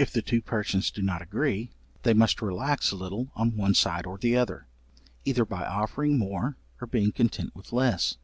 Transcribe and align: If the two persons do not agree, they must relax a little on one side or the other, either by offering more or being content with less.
If 0.00 0.12
the 0.12 0.20
two 0.20 0.42
persons 0.42 0.90
do 0.90 1.00
not 1.00 1.22
agree, 1.22 1.70
they 2.02 2.12
must 2.12 2.42
relax 2.42 2.90
a 2.90 2.96
little 2.96 3.30
on 3.36 3.56
one 3.56 3.72
side 3.72 4.04
or 4.04 4.18
the 4.18 4.36
other, 4.36 4.66
either 5.24 5.44
by 5.44 5.64
offering 5.64 6.18
more 6.18 6.56
or 6.80 6.88
being 6.88 7.12
content 7.12 7.54
with 7.54 7.72
less. 7.72 8.16